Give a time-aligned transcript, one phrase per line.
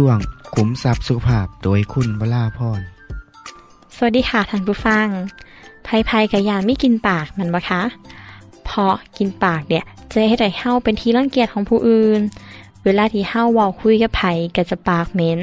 [0.00, 0.18] ช่วง
[0.54, 2.80] ขุมทรัพย์สุขภาพโดยคุณวราพร
[3.96, 5.06] สวัสดีค่ะท่านผู้ฟัง
[5.86, 7.82] ภัยภัยกับยาไม่กินปากมันบ่คะ
[8.64, 12.20] เพราะกินปากเนี่ยจะให้ได้เฮาเป็นที่รังเกียจของผู้อื่น
[12.84, 14.22] เวลาที่เฮาเว้าคุยกับไผ
[14.56, 15.40] ก็จะปากเหม็น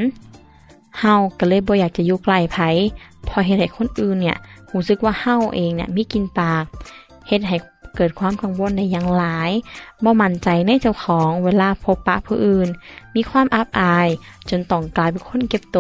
[1.00, 2.58] เฮาก็เลยบ่อยากจะอยู่ใกลไผ
[3.26, 4.38] เพราะเฮ็ดให้คนอื่นเนี่ย
[4.74, 6.64] รู้สึกว่าเฮาเองเนี่ยไมีกินปาก
[7.28, 7.58] เฮ็ดให้
[7.96, 9.52] เกิดความกังวลในอย่างหลาย
[10.04, 12.68] บ่มั่นใจในเจ้าของเวลาพบปะผู้อื่น
[13.16, 14.08] มีความอับอาย
[14.50, 15.80] จนต้องกลายเป็นคนเก็บโต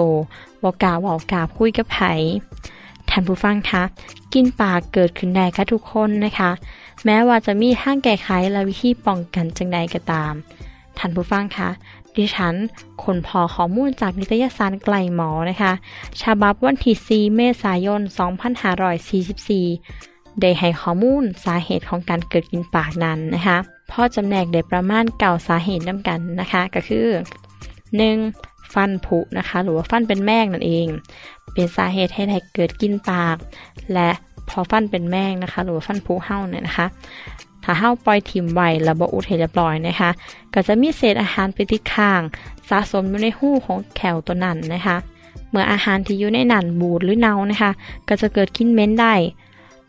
[0.63, 1.99] บ่กาว้ากาคุยกับไผ
[3.09, 3.83] ท่านผู้ฟังคะ
[4.33, 6.51] กินปากเกิดขึ้นได้กับทุกคนนะคะ
[7.05, 10.33] แม้ว่าจะมีทางแก้ไขและวิธีป้องกันจังใดก็ตาม
[10.97, 11.69] ท่านผู้ฟังคะ
[12.15, 12.55] ดิฉัน
[13.03, 15.73] คนพอข้อมูลจากนิตยสารไกลหมอนะคะ
[16.21, 18.01] ฉบับวันที่4เมษายน
[18.67, 23.57] 2544 ได้ให้ข้อมูลสาเหตุของการเกิดกินปากนั้นนะคะ
[23.91, 27.07] พ่อจำแนกได้ประมาณเก่าสาเหตุนำกันนะคะ ก็คือ
[28.09, 28.73] 1.
[28.73, 30.87] ฟันผุนะคะ หรือว่าฟันเป็นแมงนั่นเอง
[31.53, 33.37] เป็นสาเหตุให้ให้เกิดกินปาก
[33.93, 34.09] และ
[34.49, 36.87] พอฟันเป็นแมงนะคะ หรือว่าฟันผุเฮาเนี่ยนะคะ
[37.63, 40.09] ถ้าเฮาปล่อยถิ่มไว้แล้วบ่อุดให้เรียบร้อยนะคะ
[40.53, 42.21] ก็จะมีเศษอาหารไปติดค้าง
[42.69, 44.97] สะสมอยู่ในหู้ของแขวตัวนั้นนะคะ
[45.49, 47.71] เมื่ออาหารที่อยู่ในนั้นบูดหรือเน่านะคะ
[48.07, 49.13] ก็จะเกิดกินเม็นได้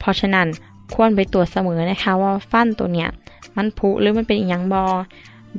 [0.05, 0.49] เพราะฉะนั้น
[0.95, 3.09] ควรไปตรวจเสมอนะคะว่าฟันตัวเนี้ย
[3.57, 4.85] มันผุหรือมันเป็นอีหยังบอ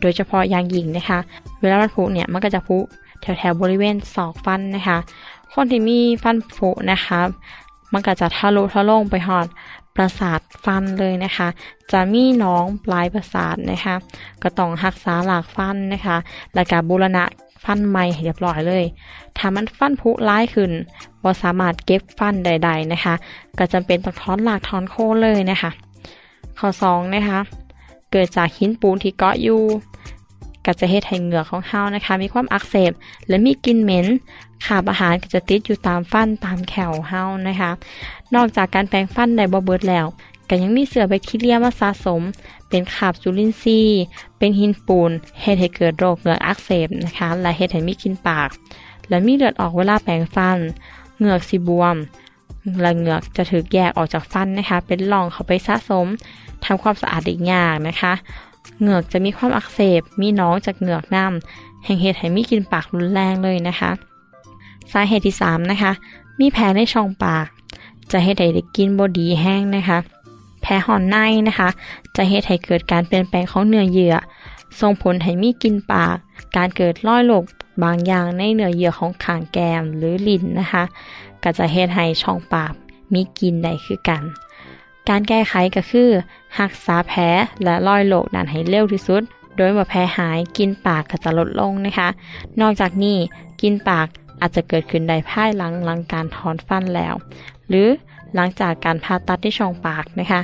[0.01, 1.19] โดยเฉพาะยางหยิ่งนะคะ
[1.61, 2.78] เวลามันผุเนี่ยมันก็จะผุ
[3.22, 4.97] แถวๆบริเวณศอกฟันนะคะ
[5.53, 7.19] คนที่มีฟันผุนะคะ
[7.94, 9.47] มันก็จะทะลุทะลงไปหอด
[9.95, 11.47] ประสาทฟันเลยนะคะ
[11.91, 13.95] จะมีน้องปลายประสาทนะคะ
[14.44, 16.17] ก็ต้องรักษาหลากฟันนะคะ
[16.55, 17.23] แล้วก็บูรณะ
[17.63, 18.85] ฟันใหม่เรียบร้อยเลย
[19.38, 20.72] ถ้ามันฟันผุร้ายขึ้น
[21.25, 23.16] บ่สามารถเก็บฟันใด ๆนะคะ
[23.58, 25.72] ก็จำเป็นต้องถอนหลากถอนโคนเลยนะคะ
[26.59, 27.40] ข้อ2นะคะ
[28.12, 29.62] เกิดจากหินปูนที่เกาะอยู่
[30.66, 32.91] ก็จะเฮ็ดให้เหงือกของเฮานะคะ มีความอักเสบ
[33.28, 34.08] และมีกลิ่นเหม็น
[34.66, 37.72] ขาบอาหารก็จะติดอยู่ตามฟันตามแขวเฮานะคะ
[38.35, 40.06] นอกจากการแปรงฟันได้บ่เบิดแล้ว
[40.50, 42.22] ก็ยังมีเสือแบคทีเรียมาสะสม
[42.69, 44.02] เป็นขาบจุลินทรีย์
[44.38, 48.50] เป็นหินปูนเฮ็ดให้เกิดโรคเหงือกอักเสบนะคะ และเฮ็ดให้มีกลิ่นปาก
[49.09, 50.58] และมีเลือดออกเวลาแปรงฟัน
[51.18, 51.96] เหงือกสิบวม
[52.81, 56.08] และเหงือกจะถูกแยกออกจากฟันนะคะ เป็นร่องเข้าไปสะสม
[56.66, 58.14] ทำความสะอาดอีกอย่างนะคะ
[58.80, 63.92] เหงือกจะมีความอักเสบ มีหน้องจากเหงือกน้ำแห่งเฮ็ดให้มีกลิ่นปากรุนแรงเลยนะคะ
[64.92, 65.92] สาเหตุที่ 3 นะคะ
[66.40, 67.46] มีแผลในช่องปาก
[68.12, 69.97] จะเฮ็ดให้ได้กินบ่ดีแห้งนะคะ
[70.62, 71.70] แผลห่อนในนะคะ
[72.16, 74.16] จะเฮ็ดให้เกิดการเปลี่ยนแปลงของเนื้อเยื่อ
[74.80, 76.16] ส่งผลให้มีกลิ่นปาก
[76.56, 77.44] การเกิดรอยโรค
[77.84, 80.84] บางอย่างในเนื้อเยื่อของขางแก้มหรือลิ้นนะคะ
[81.44, 82.73] ก็จะเฮ็ดให้ช่องปาก
[83.14, 84.23] มีกินได้คือกัน
[85.09, 86.09] การแก้ไขก็คือ
[86.59, 87.22] รักษาแผล
[87.64, 89.23] และรอยโรคนั้นให้เร็วที่สุด
[89.58, 92.09] โดยเมื่อแผลหายกินปากก็จะลดลงนะคะ
[92.61, 93.17] นอกจากนี้
[93.61, 94.08] กินปาก
[94.41, 97.14] อาจจะเกิดขึ้นได้ภายหลังหลังการถอนฟันแล้ว
[97.70, 97.88] หรือ
[98.35, 100.41] หลังจากการผ่าตัดที่ช่องปากนะคะ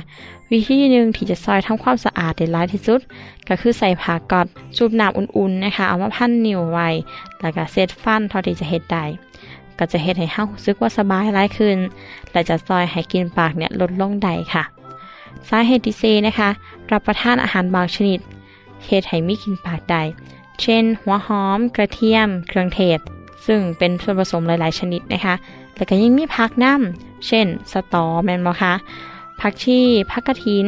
[0.50, 3.00] วิธีหนึ่งที่จะซอยทำความสะอาดได้หลายที่สุด
[3.48, 4.46] ก็คือใส่ผ้ากอด
[4.76, 6.88] สูบน้ำอุ่นๆนะคะ เอามาพันนิ้วไว้
[7.40, 9.04] แล้วก็เซตฟันเท่าที่จะเฮ็ดได้
[9.78, 11.76] ก็จะเฮ็ดให้เฮารู้สึกว่าสบายหลายขึ้น
[12.32, 14.64] และจะซอยให้กินปากเนี่ยลดลงได้ค่ะ
[15.48, 16.50] สาเหตุที่4นะคะ
[16.92, 18.20] รับประทานอาหารบางชนิด
[18.86, 22.98] เฮ็ดให้มีกินปากได้เเช่น หัวหอม กระเทียม เครื่องเทศ
[23.46, 25.34] ซึ่งเป็นส่วนผสมหลาย ๆ ชนิดนะคะ
[25.76, 28.74] แล้วก็ยังมีผักน้ำเช่น สตอแมนบอคะ
[29.40, 29.78] ผักชี
[30.10, 30.66] ผักกระถิน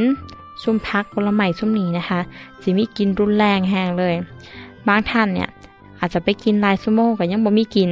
[0.63, 2.21] ซุ่มพักผลไม้ซุ่มนี้นะคะ
[2.63, 4.15] สิมีกินรุนแรงแห้งเลย
[4.87, 5.49] บางท่านเนี่ย
[5.99, 7.91] อาจจะไปกินลายซูโม่ก็ยังบ่มีกิน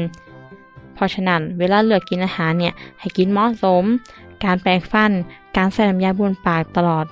[0.94, 3.85] เพราะฉะนั้นเวลาเลือกกินอาหารเนี่ยให้กินเหมาะสม
[4.44, 5.12] การแปรงฟัน
[5.56, 7.06] การใส่น้ำยาบนปากตลอด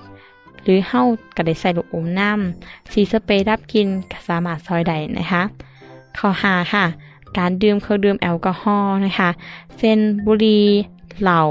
[0.63, 1.03] หรือเฮ้า
[1.35, 5.43] ก็ได้ใส่ลูกอมน้ำสีสเปรย์ดับกินก็สามารถซอยได้นะคะ
[6.17, 6.85] ข้อหาค่ะ
[7.37, 9.29] การดื่มเครื่องดื่มแอลกอฮอล์นะคะ
[9.77, 10.65] เช่นบุหรี่
[11.21, 11.41] เหล้า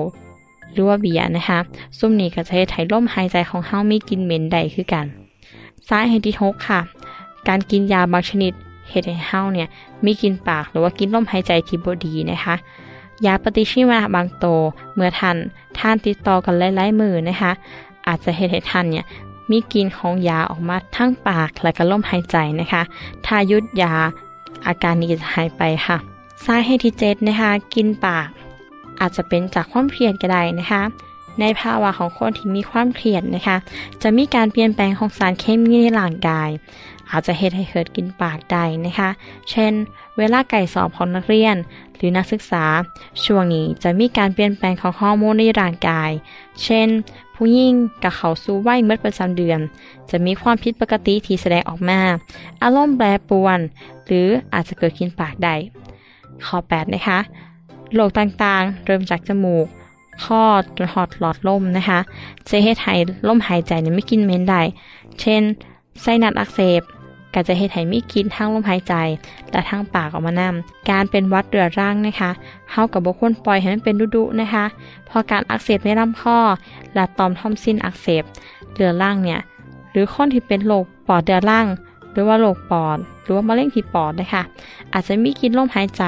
[0.73, 1.59] หรือว่าเบียร์นะคะ
[1.99, 5.06] ซุ่มนี้ก็จะให้ไถ่ลมหายใจของเฮามีกินเหม็นใดคือกัน
[5.88, 6.81] สาเหตุที่หกค่ะ
[7.49, 8.53] การกินยาบางชนิด
[8.91, 9.69] เหตุให้เฮาเนี่ย
[10.05, 12.55] มีกินปากหรือว่ากินลมหายใจที่บดีนะคะ
[13.27, 14.47] ยาปฏิชีวนะบางโต
[14.94, 15.37] เมื่อทัน
[15.79, 17.53] ท่านติดต่อกันหลายๆมือนะคะ
[18.06, 19.05] อาจจะเหตุให้ท่านเนี่ย
[19.50, 22.82] มีกินของยาออกมาทั้งปากและก็ลมหายใจนะคะ
[23.27, 23.94] ถ้ายุดยา
[24.67, 25.99] อาการนี้จะหายไปค่ะ
[26.44, 28.29] สาเหตุที่เจ็ดนะคะ กินปาก
[29.00, 30.82] อาจจะเป็นจากความเครียดก็ได้นะคะ
[31.40, 33.56] ในภาวะของคนที่มีความเครียดนะคะ
[34.02, 36.50] จะมีการเปลี่ยนแปลงของสารเคมีในร่างกาย
[37.10, 39.10] อาจจะเหตุให้เกิดกินปากได้นะคะ
[39.50, 39.72] เช่น
[40.19, 41.56] เวลาไก่สอบของนักเรียน
[41.96, 42.64] หรือนักศึกษา
[43.25, 46.10] ช่วงนี้จะมีการเปลี่ยนแปลงของฮอร์โมนในร่างกาย
[46.64, 46.88] เช่น
[47.34, 49.58] ผู้หญิงกับเขาสู่วัยเมื่อประจำเดือน
[50.10, 52.00] จะมีความผิดปกติที่แสดงออกมา
[52.62, 53.58] อารมณ์แปรปรวน
[54.06, 55.54] หรืออาจจะเกิดกินปากได้
[56.44, 57.19] ข้อ8นะคะ
[57.94, 59.66] โรคต่างๆ เริ่มจากจมูก
[60.25, 60.43] คอ
[60.94, 61.99] หอดหลอดลมนะคะ
[62.49, 62.94] จะเฮ็ดให้
[63.28, 64.62] ลมหายใจเนี่ยไม่กินเมนได้
[65.20, 65.43] เช่น
[66.02, 66.82] ไส้นัดอักเสบ
[67.34, 68.94] ก็จะเฮ็ดให้มีกินทั้งลมหายใจ
[69.50, 72.31] และทั้งปากออกมานำการเป็นวัดเรื้อรังนะคะ
[72.70, 74.64] เฮากับบ่ควรปล่อยให้มันเป็นดุๆนะคะ
[75.08, 76.38] พอการอักเสบในลำคอ
[76.94, 78.22] และต่อมทอมซินอักเสบ
[78.75, 79.40] เรื้อรังเนี่ย
[79.93, 81.67] หรือคนที่เป็นโรคปอดเรื้อรัง
[82.12, 84.43] หรือว่าโรคปอด หรือว่ามะเร็งที่ปอดนะคะ
[84.93, 86.05] อาจจะมีกินลมหายใจ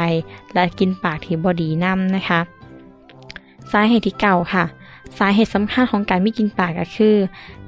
[0.55, 2.41] และกินปากที่บดีน้ำนะคะ
[3.73, 4.65] สาเหตุที่เก่าค่ะ
[5.19, 7.17] สาเหตุสำคัญของการไม่กินปากก็คือ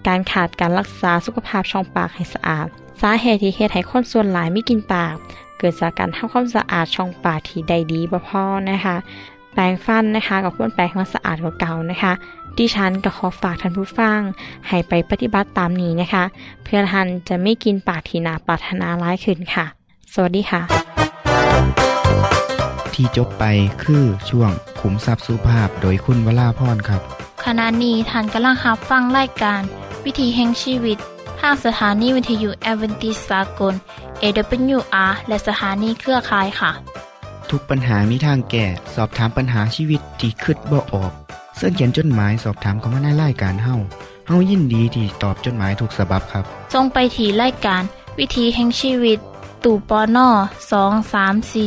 [0.07, 2.67] การขาดการรักษาสุขภาพช่องปากให้สะอาด
[3.03, 5.15] สาเหตุที่เหตุให้คนส่วนหลายไม่กินปาก
[5.59, 8.97] เกิดจากการทำความสะอาดช่องปากที่ได้ดีบ่พอนะคะ
[9.53, 12.13] แปรงฟันนะคะกับควรแปรงให้สะอาดกว่าเก่านะคะ
[12.59, 14.21] ดิฉันก็ขอฝากท่านผู้ฟัง
[14.69, 16.25] ให้ไปปฏิบัติตามนี้นะคะ
[16.65, 19.67] เพื่อท่านจะไม่กินปากที่นาปรารถนาร้ายขึ้นค่ะ
[20.15, 21.94] สวัสดีค่ะ
[22.95, 23.45] ที่จบไป
[23.83, 24.51] คือช่วง
[24.81, 27.03] ขุมทรัพย์สุภาพโดยคุณวราพรครับ
[27.45, 29.63] ขณะนี้ท่านกำลังรับฟังรายการ
[30.05, 30.99] วิถีแห่งชีวิต
[31.41, 33.75] ทางสถานีวิทยุแอเวนติสากล
[34.23, 36.71] AWR และสถานีเครือข่ายค่ะ
[37.51, 41.13] ทุกปัญหามีทางแก้สอบถามปัญหาชีวิตที่คิดบ่ออก
[41.57, 43.77] เสื้อเขียนจดหมายสอบถามเข้ามาในรายการเฮา
[44.29, 46.45] เฮายินดีที่ตอบจดหมายถูกสาบบครับ
[46.75, 47.83] ทรงไปถีรายการ
[48.19, 49.19] วิถีแห่งชีวิต
[49.65, 50.29] ตู่ปอนอ
[50.73, 51.67] สองสามสี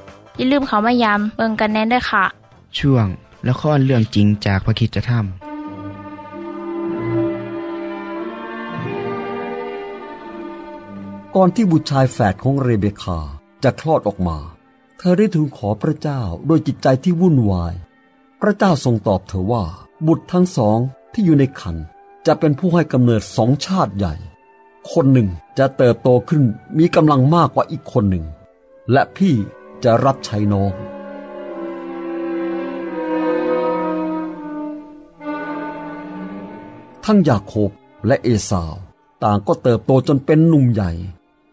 [0.41, 2.25] อย่าลืมเขามายามเบิงกันแน่นด้วยค่ะ
[2.77, 3.07] ช่วง
[3.47, 5.21] ละครเรื่องจริงจากพระคิดจะทำ
[11.35, 13.19] ก่อนที่บุตรชายแฝดของเรเบคา
[13.63, 14.37] จะคลอดออกมา
[14.97, 17.73] เธอได้ทูลขอพระเจ้าโดยจิตใจที่วุ่นวาย
[18.41, 19.63] พระเจ้าทรงตอบเธอว่า
[20.07, 20.77] บุตรทั้งสอง
[21.13, 21.75] ที่อยู่ในคัน
[22.25, 24.13] จะเป็นผู้ให้กำเนิดสองชาติใหญ่
[24.91, 26.43] คนหนึ่งจะเติบโตขึ้น
[26.77, 28.25] มีกำลังมากกว่าอีกคนหนึ่ง
[28.91, 29.35] และพี่
[29.83, 30.71] จะรับใช้น้อง
[37.05, 37.69] ทั้งยาโคบ
[38.07, 38.73] และเอสาว
[39.23, 40.91] ต่างก็เติบโตจนเป็นหนุ่มใหญ่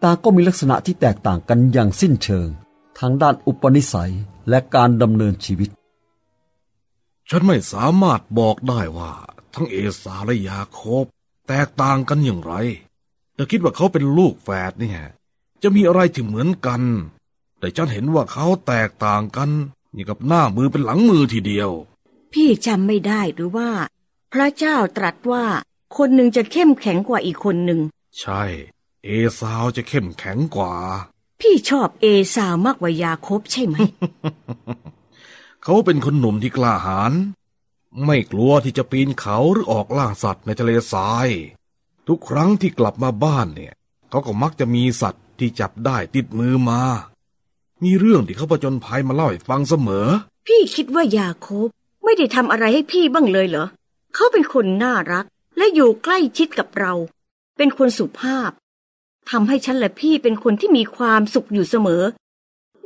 [0.03, 2.49] ต่างก็มีลักษณะที่แตกต่างกันอย่างสิ้นเชิง
[2.99, 4.13] ทางด้านอุปนิสัย
[4.49, 5.71] และการดำเนินชีวิต
[7.31, 9.13] ฉันไม่สามารถบอกได้ว่า
[9.55, 11.05] ทั้งเอสาและยาโคบ
[11.49, 12.55] แตกต่างกันอย่างไร
[13.35, 14.99] แต่คิดว่าเขาเป็นลูกแฝดนี่ย
[15.63, 16.83] จะมีอะไรที่เหมือนกัน
[17.59, 19.51] แต่ฉันเห็นว่าเขาแตกต่างกัน
[19.93, 21.71] อย่างกับหน้ามือเป็นหลังมือทีเดียว
[22.33, 23.71] พี่จำไม่ได้หรือว่า
[24.33, 25.45] พระเจ้าตรัสว่า
[25.97, 27.81] คนหนึ่งจะเข้มแข็งกว่าอีกคนหนึ่ง
[28.21, 28.43] ใช่
[29.05, 29.09] เอ
[29.41, 30.75] สาวจะเข้มแข็งกว่า
[31.41, 33.77] พี่ชอบเอสาวมากกว่ายาโคบใช่ไหม
[35.63, 37.13] เขาเป็นคนหนุ่มที่กล้าหาญ
[38.05, 41.29] ไม่กลัวที่จะปีนเขาหรือออกล่าสัตว์ในทะเลทราย
[42.09, 43.75] ทุกครั้งที่กลับมาบ้านเนี่ย
[44.11, 46.81] เขาก็มักจะมีสัตว์ที่จับได้ติดมือมา
[47.85, 50.07] มีเรื่องที่เขาประจนภัยมาเล่าให้ฟังเสมอ
[50.47, 51.69] พี่คิดว่ายาโคบ
[52.05, 53.67] ไม่ได้ทำอะไรให้พี่บ้างเลยเหรอ
[54.15, 55.25] เขาเป็นคนน่ารัก
[55.57, 56.93] และอยู่ใกล้ชิดกับเรา
[57.57, 58.51] เป็นคนสุภาพ
[59.31, 62.03] ทำให้ฉันและพี่เป็นคนที่มีความสุขอยู่เสมอ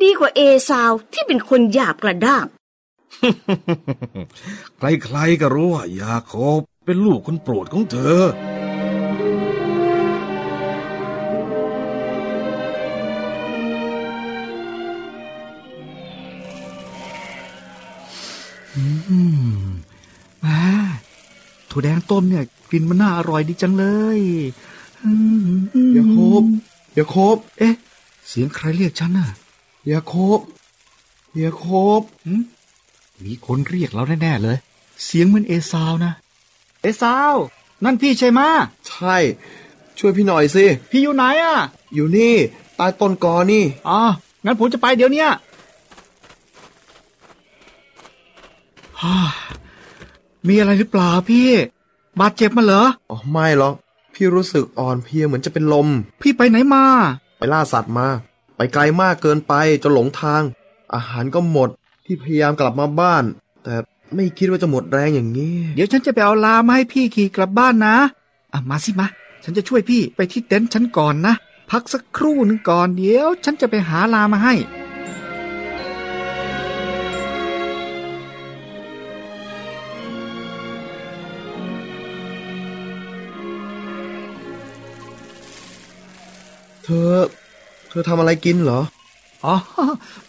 [0.02, 2.46] ดีกว่าเอซาวที่เป็นคนหยาบกระด้าง
[4.78, 8.20] ใครๆก็รู้ว่ายาโคบเป็นลูกคนโปรดของเธอ
[19.12, 19.20] อื
[19.62, 19.64] ม
[20.40, 20.60] แหม
[21.70, 23.84] ถั่วแดงต้มเนี่ยกลิ่นมันน่าอร่อยดีจังเล
[24.16, 24.20] ย
[25.02, 25.10] อื
[25.42, 25.46] ม
[25.96, 26.42] ยาโคบ
[26.98, 27.74] ยาโคบ เอ๊ะ
[28.28, 29.28] เสียงใครเรียกฉันน่ะ
[29.90, 30.40] ยาโคบ
[31.42, 31.64] ยาโค
[32.00, 32.42] บหืม
[33.24, 34.56] มีคนเรียกเราแน่ๆเลย
[35.04, 36.12] เสียงเหมือนเอซาวนะ
[36.82, 37.34] เอซาว
[37.84, 38.48] นั่นพี่ใช่ไหมอะ
[38.88, 39.16] ใช่
[39.98, 41.56] ช่วยพี่หน่อยสิ พี่อยู่ไหนอะ
[41.94, 42.34] อยู่นี่
[42.76, 44.00] ใต้ต้นกอนี่อ๋อ
[44.44, 45.30] งั้นผมจะไปเดี๋ยวเนี้ย
[48.91, 48.91] ฮ่า
[50.48, 51.48] มีอะไรหรือเปล่าพี่
[52.20, 53.74] บาดเจ็บมาเหรอ อ๋อไม่หรอก
[54.14, 55.88] พี่รู้สึกอ่อนเพลียเหมือนจะเป็นลม
[56.22, 56.84] พี่ไปไหนมา
[57.38, 58.06] ไปล่าสัตว์มา
[58.56, 60.42] ไปไกลมากเกินไปจนหลงทาง
[60.94, 61.68] อาหารก็หมด
[62.04, 63.24] พี่พยายามกลับมาบ้าน
[63.64, 63.74] แต่
[64.14, 67.96] ไม่คิดว่าจะหมดแรงอย่างนี้ เดี๋ยวฉันจะไปเอาลามาให้พี่ขี่กลับบ้านนะ
[68.52, 69.06] อะมาสิมา
[69.44, 71.34] ฉันจะช่วยพี่ไปที่เต็นท์ฉันก่อนนะ
[71.70, 74.54] พักสักครู่หนึ่งก่อนเดี๋ยว ฉันจะไปหาลามาให้
[87.10, 87.12] อ
[87.88, 88.80] เธอทำอะไรกินเหรอ
[89.44, 89.54] อ๋อ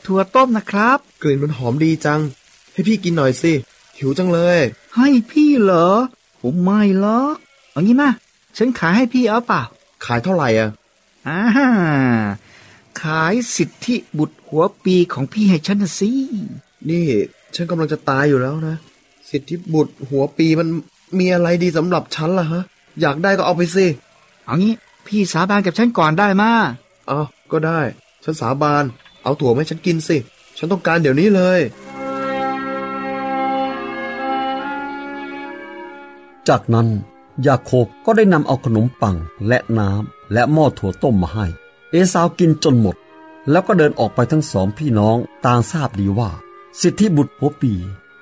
[0.06, 2.20] ถั่วต้มนะครับ กลิ่นมันหอมดีจัง
[2.72, 3.52] ให้พี่กินหน่อยสิ
[3.98, 4.60] หิวจังเลย
[4.96, 5.88] ให้พี่เหรอ
[6.42, 7.36] ผมไม่หรอก
[7.72, 8.10] เอางี้มา
[8.58, 9.62] ฉันขายให้พี่เอาเปล่า
[10.06, 10.70] ขายเท่าไหร่อะ
[11.28, 11.40] อ่า
[13.02, 16.12] ขายสิทธิบุตรหัวปีของพี่ให้ฉันนะสิ
[16.90, 17.06] นี่
[17.56, 18.76] ฉันกำลังจะตายอยู่แล้วนะ
[19.30, 20.68] สิทธิบุตรหัวปีมัน
[21.20, 22.62] มีอะไรดีสำหรับฉันล่ะฮะ
[23.02, 23.86] อยากได้ก็เอาไปสิ
[24.46, 24.74] เอางี้
[25.08, 26.52] พี่สาบานกับฉันก่อนได้มา
[27.08, 27.20] เอา
[27.52, 27.80] ก็ได้
[28.24, 28.84] ฉันสาบาน
[29.24, 30.18] เอาถั่วมาให้ฉันกินสิ
[30.58, 31.60] ฉันต้องการเดี๋ยวนี้เลย
[36.48, 36.88] จากนั้น
[37.48, 39.16] ยาโคบก็ได้นำเอาขนมปัง
[39.48, 41.46] และน้ำและหม้อถั่วต้มมาให้
[41.92, 42.96] เอสาวกินจนหมด
[43.50, 46.30] แล้วก็เดินออกไปทั้งสองพี่น้องต่างทราบดีว่า
[46.82, 47.74] สิทธิบุตรหัวปี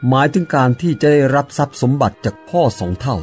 [0.07, 3.17] หมายถึงการที่จะได้รับทรัพย์สมบัติจากพ่อสองเท่า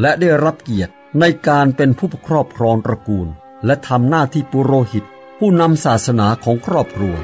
[0.00, 3.28] และได้รับเกียรติ ในการเป็นผู้ครอบครองตระกูล
[3.66, 5.04] และทำหน้าที่ปุโรหิต
[5.38, 7.16] ผู้นำศาสนาของครอบครัว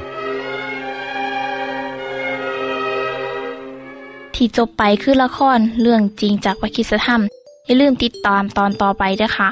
[4.35, 7.21] ที่จบไปคือละครเรื่องจริงจากวิคิสธรรม
[7.65, 9.49] อย่าลืมติดตามตอนต่อไปด้วยค่ะ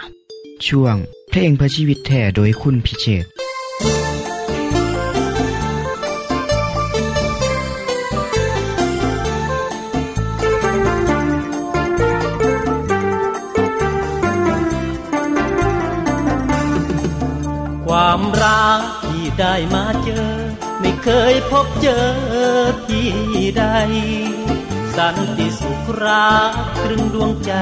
[0.68, 0.96] ช่วง
[1.30, 3.26] เพลงเพื่อชีวิตแท่โดยคุณพิเชษ
[18.12, 20.30] ความรักที่ได้มาเจอ
[20.80, 22.08] ไม่เคยพบเจอ
[22.88, 23.10] ที่
[23.58, 23.66] ใด
[24.96, 27.54] สันติสุขรักตรึงดวงใจ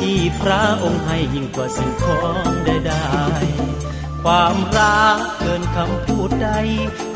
[0.00, 6.50] ที่พระองค์ให้ยิ่งกว่าสิ่งของใดๆความรักเกินคำพูดใด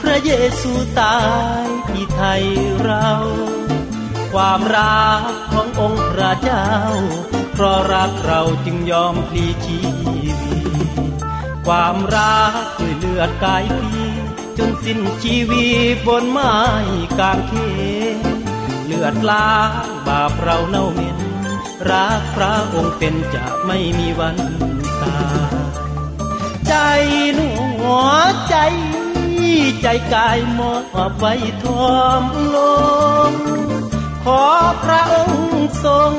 [0.00, 1.18] พระเยซูตา
[1.62, 2.44] ยที่ไทย
[2.82, 3.10] เรา
[4.32, 6.68] ความรักขององค์พระเจ้า
[7.52, 9.80] เพราะรักเราจึงยอมพลีชี
[11.66, 14.12] ความรักด้วยเลือดกายพี่
[14.58, 16.56] จนสิ้นชีวิตบนไม้
[17.18, 17.52] กางเข
[18.16, 18.18] น
[18.84, 19.54] เลือดล้า
[19.84, 21.18] งบาปเราเน่าเหม็น
[21.90, 24.36] รักพระองค์เป็นจะไม่มีวัน
[25.02, 25.18] ตา
[25.50, 25.54] ย
[26.66, 26.74] ใจ
[27.34, 27.50] หนั
[27.82, 27.86] ว
[28.48, 28.56] ใจ
[29.82, 30.74] ใจกายมอ
[31.10, 32.56] บไว้ทอมล
[33.30, 33.32] ง
[34.24, 34.44] ขอ
[34.84, 36.12] พระองค์ทรง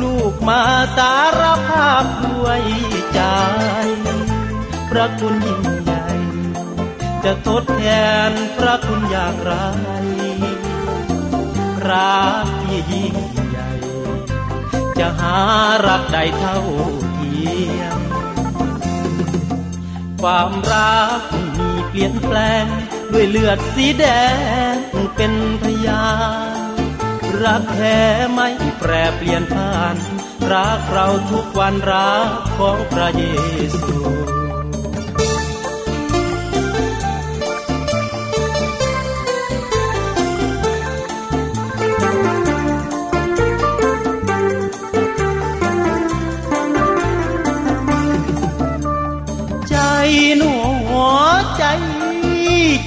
[0.00, 0.62] ลูกมา
[0.96, 2.62] สารภาพด้วย
[3.14, 3.20] ใจ
[4.96, 6.06] ระคุณยิ่งใหญ่
[7.24, 7.84] จะทดแท
[8.30, 9.52] นพระคุณอย่างไร
[11.88, 13.16] รักที่ยิ่ง
[13.48, 13.70] ใหญ่
[14.98, 15.38] จะหา
[15.86, 16.58] รักใดเท่า
[17.14, 17.44] เที
[17.78, 18.00] ยม
[20.22, 21.20] ความรัก
[21.58, 22.64] มีเปลี่ยนแปลง
[23.12, 24.06] ด้วยเลือดสีแด
[24.74, 24.76] ง
[25.16, 25.32] เป็น
[25.62, 26.06] พยา
[26.76, 26.78] น
[27.44, 27.98] รักแท้
[28.32, 28.48] ไม่
[28.78, 29.96] แปรเปลี่ยนผ่าน
[30.52, 33.24] รักเราทุกวันรักของพระเย
[33.80, 34.23] ซู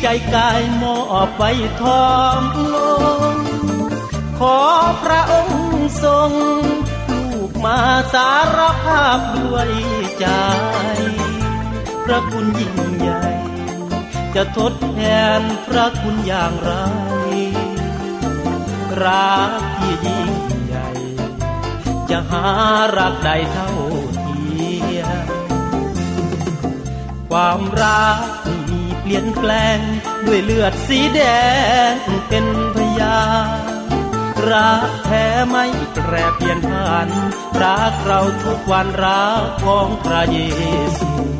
[0.01, 1.51] ใจกายมอบไว้
[1.81, 2.07] ทอ
[2.39, 2.41] ม
[2.73, 2.75] ล
[3.33, 3.35] ง
[4.39, 4.59] ขอ
[5.03, 6.31] พระองค์ทรง
[7.11, 7.79] ลูกมา
[8.13, 9.71] สารภาพด้วย
[10.19, 10.27] ใจ
[12.03, 13.25] พระคุณยิ่งใหญ่
[14.35, 14.99] จะทดแท
[15.39, 16.71] นพระคุณอย่างไร
[19.03, 20.31] รักที่ยิ่ง
[20.65, 20.89] ใหญ่
[22.09, 22.45] จะหา
[22.97, 23.71] รักใดเท่า
[24.15, 25.27] เทียม
[27.29, 28.36] ความรัก
[29.07, 29.79] เปลี่ยนแปลง
[30.27, 31.21] ด้วยเลือดสีแด
[31.91, 31.93] ง
[32.29, 32.45] เป็น
[32.75, 33.19] พยา
[34.49, 37.07] รักแท้ไม่แปรเปลี่ยนผ่าน
[37.61, 40.39] รักเราทุกวันรักของพระเย
[40.97, 41.36] ซู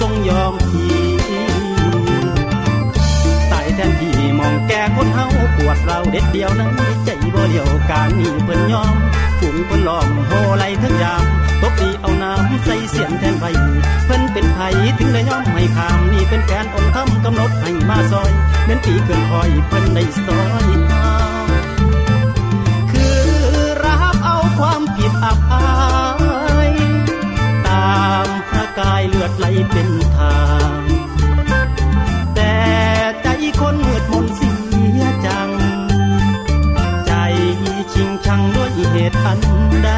[0.00, 0.86] ทรงยอมที
[3.52, 6.70] ตายแทนที่มองแก่คนเฮาปวดเราเด็ดเดียวนั้น
[7.04, 8.94] ใจบ่เดียวการนี้เพิ่นยอม
[9.38, 11.24] ฝูงเพิ่นล้อมโหไหลทั้งยาม
[11.60, 13.44] ตบตีเอาน้ำใส่เสียนแทนไผ
[14.04, 14.58] เพิ่นเป็นไผ
[14.98, 18.30] ถึงได้ยอมให้ขามนี่เป็นแผนองค์ธรรมกำหนดให้มาซอย
[18.66, 20.66] เน้นปีเกินคอยเพิ่นได้ซอย
[22.90, 23.18] คือ
[23.84, 25.66] รับเอาความผิดอับอา
[26.68, 26.70] ย
[27.66, 27.88] ตา
[28.24, 28.28] ม
[28.78, 30.38] กายเลือดไหลเป็นทา
[30.78, 30.82] ง
[32.34, 32.54] แต่
[33.22, 33.28] ใจ
[33.60, 34.50] คนมืดมนเสี
[34.98, 35.50] ยจัง
[37.06, 37.12] ใจ
[37.92, 39.40] ชิงชังด้วยเหตุอัน
[39.84, 39.90] ใด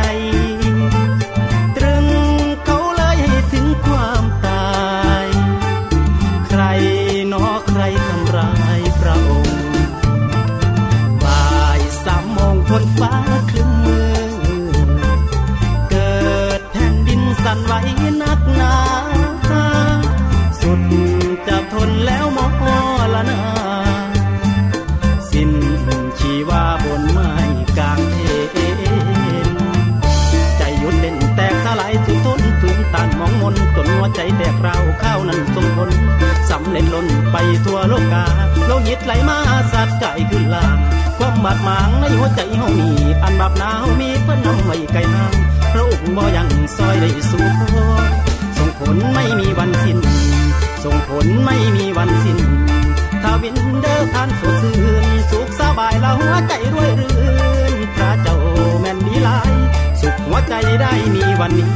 [60.81, 61.73] ได้มีวันนี้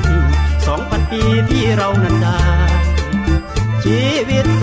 [0.67, 2.41] สองพันปีที่เรานั้นได้
[3.85, 4.63] ชีวิตโส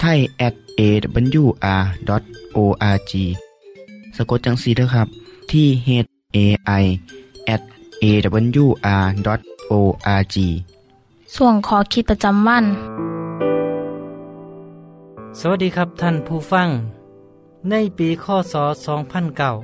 [0.00, 1.52] ไทย at awr.org
[4.16, 5.08] สะกดจังสีนะครับ
[5.50, 5.88] ที่ h
[6.36, 6.38] a
[6.82, 6.84] i
[7.54, 7.62] at
[8.02, 9.06] awr.org
[11.36, 12.64] ส่วนขอคิดประจำวัน
[15.38, 16.68] สวัสดีครับท่านผู้ฟัง
[17.70, 18.54] ในปีข้ศ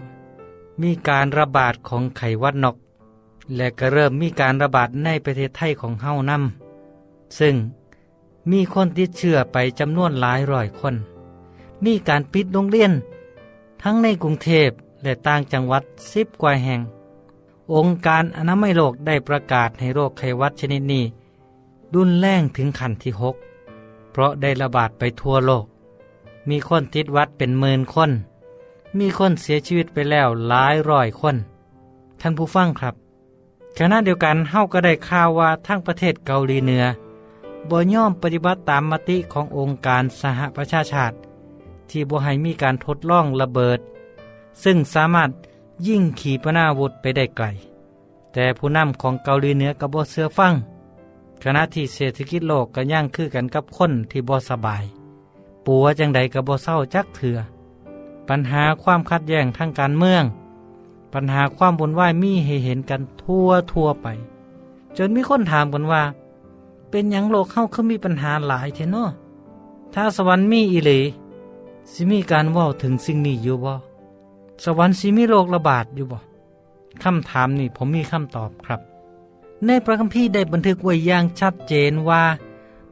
[0.07, 2.77] 2009 มีการระบาดของไข้หวัดนก
[3.57, 6.37] และก็เริ่มมีการระบาดในประเทศไทยของเฮานํ
[7.39, 7.55] ซึ่ง
[8.51, 10.95] มีคนติดเชื้อไปจำนวนหลายร้อยคน
[11.85, 12.93] มีการปิดโรงเรียน
[13.83, 14.71] ทั้งในกรุงเทพ
[15.03, 16.81] และต่างจังหวัดสิบกว่าแห่ง
[17.75, 21.05] องค์การอนามัยโลกได้ประกาศให้โรคไข้หวัดชนิดนี้
[21.95, 23.37] รุนแรงถึงขั้นที่หก
[24.13, 25.67] เพราะได้ระบาดไปทั่วโลก
[26.49, 28.11] มีคนติดวัดเป็นหมื่นคน
[28.99, 31.37] มีคนเสียชีวิตไปแล้วหลายร้อยคน
[32.21, 32.95] ท่านผู้ฟังครับ
[33.77, 36.85] ขณะเดียวกันเฮาก็ได้ข่าวว่าทั้งประเทศเกาหลีเหนือ
[37.71, 41.17] บ่ย่อมปฏิบัติตามมติขององค์การสหประชาชาติ
[41.91, 43.79] ที่บ่ให้มีการทดลองระเบิด
[44.65, 45.31] ซึ่งสามารถ
[45.87, 47.47] ยิ่งขีปนาวุธไปได้ไกล
[48.33, 50.55] แต่ผู้นำของเกาหลีเหนือก็บ่เสือฟัง
[51.43, 54.85] ขณะที่เศรษฐกิจโลกก็ย่างคือกันกับคนที่บ่สบาย
[55.67, 57.39] ปัวจังใดก็บ่เศร้าจักเถื่อ
[58.29, 60.25] ปัญหาความขัดแย้งทางการเมือง
[61.13, 64.07] ปัญหาความบุญไหวายมีให้เห็นกันทั่วทั่วไป
[64.97, 66.03] จนมีคนถามกันว่า
[66.97, 69.05] เป็นหยังโลกเข้าคือมีปัญหาหลายเทนอ
[69.95, 71.01] ถ้าสวรรค์มีอีหลี
[71.93, 73.73] สิมีการว่าถึงสิ่งนี้อยู่บ่
[74.65, 76.19] สวรรค์สิมีโรคระบาดอยู่บ่
[77.03, 78.81] คำถามนี่ผมมีคำตอบครับ
[79.67, 82.23] ในพระคัมภีร์ได้บันทึกไว้อย่างชัดเจนว่า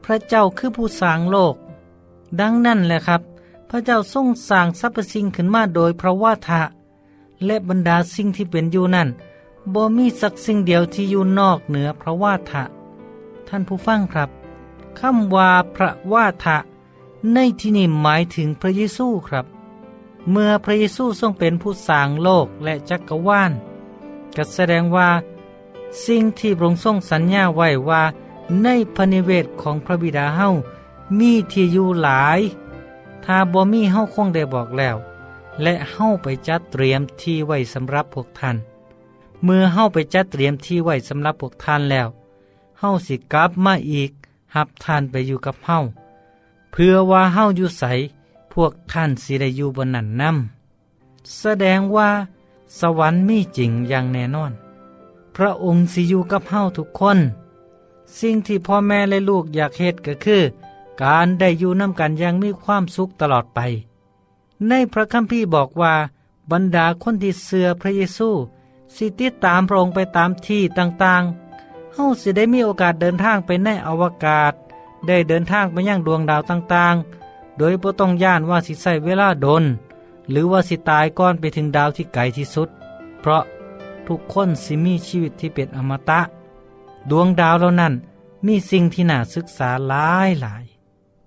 [0.05, 1.55] พระเจ้าคือผู้สร้างโลก
[2.41, 3.21] ดังนั้นแหละครับ
[3.69, 6.63] พระเจ้าทรงสร้างสรรพสิ่งขึ้นมาโดยพระวาทะ
[7.45, 9.09] และบรรดาสิ่งที่เป็นอยู่นั่น
[9.75, 12.65] บ่มีสักสิ่งเดียวที่อยู่นอกเหนือพระวาทะ
[13.49, 14.31] ท่านผู้ฟังครับ
[14.99, 16.59] คำว่าพระวาทะ
[17.33, 19.47] ในที่นี้หมายถึงพระเยซูครับ
[20.31, 23.53] เมื่อพระเยซูทรงเป็นผู้สร้างโลกและจักรวาล
[24.37, 25.11] ก็แสดงว่า
[26.05, 28.03] สิ่งที่พระองค์ทรงสัญญาไว้ว่า
[28.63, 30.49] ในพระนิเวศของพระบิดาเฮา
[31.19, 32.41] มีที่อยู่หลาย
[33.25, 34.97] ถ้าบ่มีเฮาคงได้บอกแล้ว
[35.63, 38.57] และเฮาไปจัดเตรียมที่ไว้สำหรับพวกท่าน
[39.45, 42.09] เมื่อเฮาไปจัดเตรียมที่ไว้สำหรับพวกท่านแล้ว
[42.85, 44.13] เฮาสิกลับมาอีก
[44.55, 45.79] หับท่านไปอยู่กับเฮา
[46.71, 47.85] เพื่อว่าเฮาอยู่ใส
[48.53, 52.11] พวกท่านสิได้อยู่บนนั้นนำแสดงว่า
[52.79, 54.53] สวรรค์มีจริงอย่างแน่นอน
[55.37, 57.19] พระองค์สิอยู่กับเฮาทุกคน
[58.19, 60.43] สิ่งที่พ่อแม่และลูกอยากเฮ็ดก็คือ
[61.03, 63.61] การได้อยู่น้ำกันอย่างมีความสุขตลอดไป
[64.69, 65.95] ในพระคัมภีร์บอกว่า
[66.51, 68.29] บรรดาคนที่เสือพระเยซู
[68.95, 71.42] สิติดตามพระองค์ไปตามที่ต่างๆ
[71.95, 74.53] เฮาสิได้มีโอกาสเดินทางไปในอวกาศ
[75.07, 79.65] ได้เดินทางไปยังดวงดาวต่างๆ โดยบ่ต้องย่านว่าสิใส่เวลาโดน
[80.31, 82.69] หรือว่าสิตายก่อนไปถึงดาวที่ไกลที่สุด
[83.21, 83.43] เพราะ
[84.07, 86.21] ทุกคนสิมีชีวิตที่เป็นอมตะ
[87.11, 87.95] ดวงดาวเหล่านั้น
[88.47, 90.65] มีสิ่งที่น่าศึกษาหลายหลาย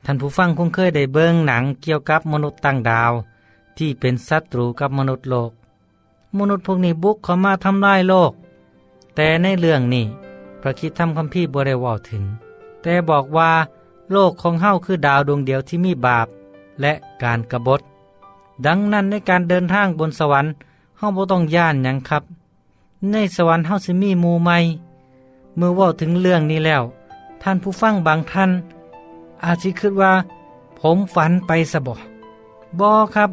[0.05, 3.11] ท่านผู้ฟังคงเคยได้เบิ่งหนังเกี่ยวกับมนุษย์ต่างดาว
[3.77, 5.51] ที่เป็นศัตรูกับมนุษย์โลก
[6.37, 8.31] มนุษย์พวกนี้บุกเข้ามาทำลายโลก
[9.15, 10.05] แต่ในเรื่องนี้
[10.65, 12.23] ระคิดทำคัมภีร์บ่ได้เว่าถึง
[12.81, 13.51] แต่บอกว่า
[14.11, 16.27] โลกของเฮาคือดาวดวงเดียวที่มีบาป
[16.81, 17.81] และการกรบฏ
[18.65, 20.51] ดังนั้นในการเดินทางบนสวรรค์
[20.97, 22.23] เฮาบ่ต้องย่านยังครับ
[23.11, 24.57] ในสวรรค์เฮาสิมีมู่ใหม่
[25.55, 26.83] เมื่อว่าถึงเรื่องนี้แล้ว
[27.41, 28.51] ท่านผู้ฟังบางท่าน
[29.43, 30.13] อาจสิคิดว่า
[30.79, 31.93] ผมฝันไปสะบ่
[32.79, 33.29] บอครับ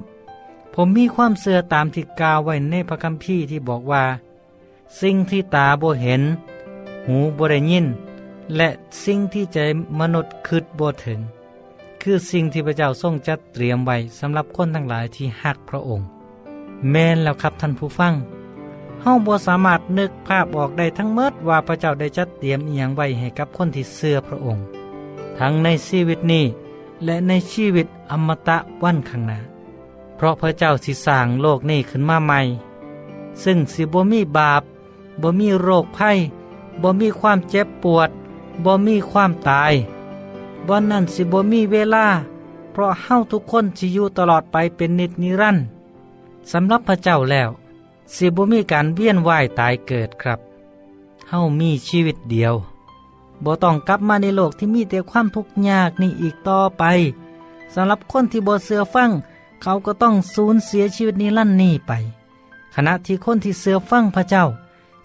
[0.75, 4.05] ผมมีความเสื่อตามที่กาวไว้ในพระคัมภีร์ที่บอกว่า
[5.01, 6.23] สิ่งที่ตาบ่เห็น
[7.07, 7.87] หูบ่ได้ยิน
[8.57, 8.69] และ
[9.05, 9.59] สิ่งที่ใจ
[9.99, 11.21] มนุษย์คิดบ่ถึง
[12.03, 16.07] คือสิ่งที่พระเจ้าทรงจัดเตรียมไว้สำหรับคนทั้งหลายที่ฮักพระองค์
[16.91, 18.15] แม่นแล้วครับท่านผู้ฟัง
[19.01, 24.65] เฮาบ่สามารถนึกภาพออกได้ทั้งเมดว่าพระเจ้าได้จัดเตรียมอีหยังไว้ให้กับคนที่เชื่อพระองค์
[25.39, 26.45] ทั้งในชีวิตนี้
[27.05, 29.39] และในชีวิตอมตะวันข้างหน้า
[30.17, 32.41] เพราะพระเจ้าสิสร้างโลกนี้ขึ้นมาใหม่
[33.45, 34.63] ซึ่งสิบ่มีบาป
[35.23, 36.19] บ่มีโรคภัย
[36.83, 38.11] บ่มีความเจ็บปวด
[38.65, 39.75] บ่มีความตาย
[40.67, 42.07] บ่นั่นสิบ่มีเวลา
[42.73, 45.65] เพราะเฮาทุกคนสิอยู่ตลอดไปเป็นนิจนิรันดร์
[46.53, 47.51] สำหรับพระเจ้าแล้ว
[48.15, 50.39] สิบ่มีการเวียนว่ายตายเกิดครับ
[51.29, 52.55] เฮามีชีวิตเดียว
[53.45, 56.85] บ่ต้องกลับมาในโลกที่มีแต่ความทุกข์ยากนี่อีกต่อไป
[57.75, 59.11] สำหรับคนที่บ่เสือฟัง
[59.63, 61.93] เขาก็ต้องสูญเสียชีวิตนิรันดร์นี้ไป
[62.75, 64.45] ขณะที่คนที่เสือฟังพระเจ้า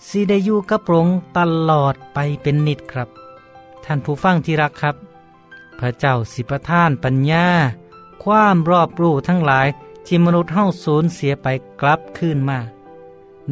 [0.08, 3.10] สิได้อยู่กับพระองค์ตลอดไปเป็นนิดครับ
[3.86, 4.96] ท่านผู้ฟังที่รักครับ
[5.80, 7.46] พระเจ้าสิประทานปัญญา
[8.24, 9.68] ความรอบรู้ทั้งหลาย
[10.06, 11.48] ที่มนุษย์เฮาสูญเสียไป
[11.82, 12.60] กลับคืนมา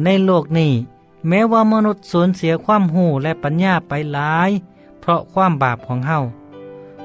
[0.04, 0.72] ในโลกนี้
[1.28, 4.50] แม้ว่ามนุษย์สูญเสียความหูและปัญญาไปหลาย
[5.00, 6.18] เพราะความบาปของเฮา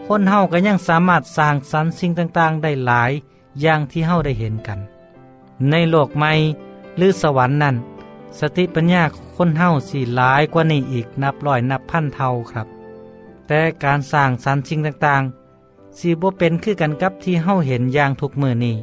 [0.06, 3.12] คนเฮาก็ยังสามารถสร้างสรรค์สิ่งต่างๆ ได้หลาย
[3.62, 4.80] อย่างที่เฮาได้เห็นกัน
[5.70, 6.32] ในโลกใหม่
[6.98, 7.76] หรือสวรรค์นั้น
[8.40, 9.04] สติปัญญา
[9.36, 12.68] คนเฮาสิหลายกว่านี้อีกนับร้อยนับพันเท่าครับ
[13.48, 18.76] แต่การสร้างสรรค์สิ่งต่างๆสิบ่เป็นคือกันกับที่เฮาเห็นอย่างทุกมือนี้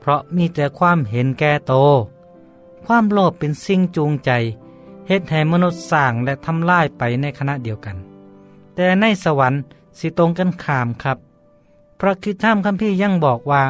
[0.00, 1.74] เพราะมีแต่ความเห็นแก่โต
[2.84, 4.30] ความโลภเป็นสิ่งจูงใจ
[5.08, 7.96] เฮ็ดให้มนุษย์สร้างและทำลายไปในขณะเดียวกัน
[8.74, 9.60] แต่ในสวรรค์
[9.98, 11.18] สิตรงกันข้ามครับ
[12.00, 13.62] พระคิดท่ามคัมภีร์ยังบอกว่า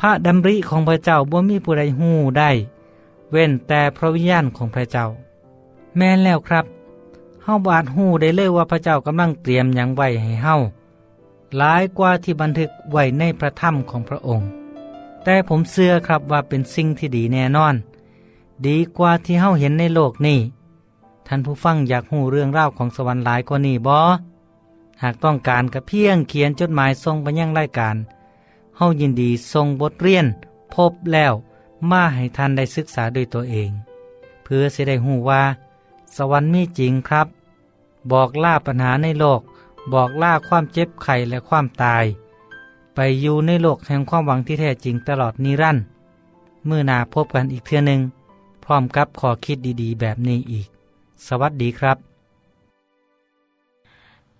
[0.00, 2.50] พระดำริของพระเจ้าบ่มีผู้ใดหู้ได้
[3.32, 5.06] เว้นแต่พระวิญญาณของพระเจ้า
[5.96, 6.64] แม่นแล้วครับ
[7.42, 10.54] เฮาบาดหู้ได้เลยว่าพระเจ้ากำลังเตรียมหยังไว้ให้เฮา
[11.56, 14.48] หลายกว่าที่บันทึกไว้ในพระธรรมของพระองค์
[15.24, 17.74] แต่ผมเชื่อครับว่าเป็นสิ่งที่ดีแน่นอน
[18.66, 20.38] ดีกว่าที่เฮาเห็นในโลกนี้
[21.26, 23.96] ท่านผู้ฟังอยากหูเรื่องราวของสวรรค์หลายกว่านี้บ่
[25.02, 27.96] หากต้องการกระเพียงเขียนจดหมายส่งไปยังรายการ
[28.76, 30.26] เฮายินดีส่งบทเรียน
[30.74, 31.32] พบแล้ว
[31.90, 33.70] มาให้ท่านได้ศึกษาด้วยตัวเอง
[34.44, 35.42] เพื่อสิได้หูว่า
[36.16, 37.26] สวรรค์มีจริงครับ
[38.12, 39.40] บอกล่าปัญหาในโลก
[39.92, 42.04] บอกล่าความเจ็บไข้และความตาย
[42.94, 45.84] ไปอยู่ในโลกแห่งความหวังที่แท้จริงตลอดนิรันดร์
[46.66, 48.00] เมื่อนาพบกันอีกเทื่อหนึ่ง
[48.64, 50.66] พร้อมกับขอคิดดีๆ แบบนี้อีก
[51.26, 51.96] สวัสดีครับ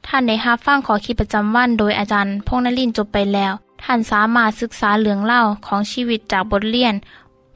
[0.06, 6.94] ท่านได้รับฟังขอคิดประจำวันโดยอาจารย์พงนลินจบไปแล้ว ท่านสามารถศึกษาเหลืองเล่าของชีวิตจากบทเรียน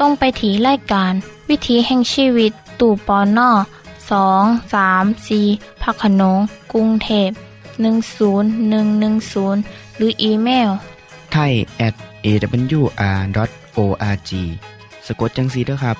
[0.00, 1.12] จงไปถีรายการ
[1.48, 3.50] วิถีแห่งชีวิต ตู่ปอนนอ
[4.10, 5.40] สองสามสี
[5.82, 6.38] พักขนง
[6.72, 10.70] กรุงเทพ10110 หรืออีเมล
[11.32, 11.52] ไทย
[11.86, 11.94] at
[12.26, 14.30] awr.org
[15.06, 15.96] สะกดจังสีด้วยครับ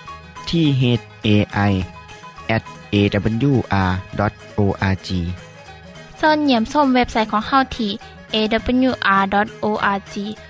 [0.49, 0.83] ที่ h
[1.27, 1.29] a
[1.71, 1.73] i
[2.57, 2.63] at
[2.95, 5.09] awr.org
[6.19, 7.91] เสินเหยี่ยมส้มเว็บไซต์ของเฮาที่
[8.35, 10.15] awr.org